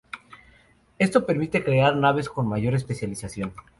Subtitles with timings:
[0.97, 3.53] Esto permite crear naves con una mayor especialización.